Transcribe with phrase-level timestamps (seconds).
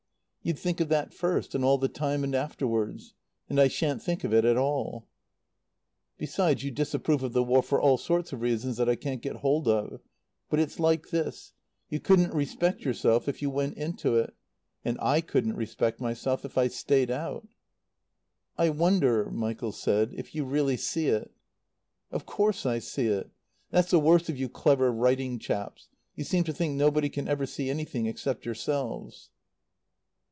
[0.43, 3.13] You'd think of that first and all the time and afterwards.
[3.47, 5.05] And I shan't think of it at all.
[6.17, 9.35] "Besides, you disapprove of the War for all sorts of reasons that I can't get
[9.35, 10.01] hold of.
[10.49, 11.53] But it's like this
[11.91, 14.33] you couldn't respect yourself if you went into it;
[14.83, 17.47] and I couldn't respect myself if I stayed out."
[18.57, 21.31] "I wonder," Michael said, "if you really see it."
[22.09, 23.29] "Of course I see it.
[23.69, 25.89] That's the worst of you clever writing chaps.
[26.15, 29.29] You seem to think nobody can ever see anything except yourselves."